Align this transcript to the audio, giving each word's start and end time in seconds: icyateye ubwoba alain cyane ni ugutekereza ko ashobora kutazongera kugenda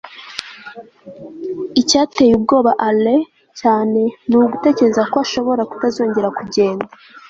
icyateye 1.81 2.31
ubwoba 2.35 2.71
alain 2.87 3.23
cyane 3.59 4.01
ni 4.27 4.35
ugutekereza 4.43 5.01
ko 5.11 5.15
ashobora 5.25 5.61
kutazongera 5.71 6.27
kugenda 6.37 6.87